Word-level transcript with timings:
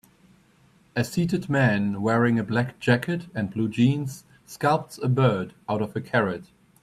A 0.95 1.03
seated 1.03 1.47
man 1.47 2.01
wearing 2.01 2.39
a 2.39 2.43
black 2.43 2.79
jacket 2.79 3.27
and 3.35 3.51
blue 3.51 3.69
jeans 3.69 4.23
sculpts 4.47 4.99
a 5.03 5.07
bird 5.07 5.53
out 5.69 5.83
of 5.83 5.95
a 5.95 6.01
carrot. 6.01 6.45